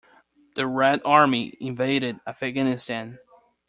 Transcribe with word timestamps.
The 0.55 0.65
Red 0.65 1.01
Army 1.05 1.55
invaded 1.59 2.19
Afghanistan. 2.25 3.19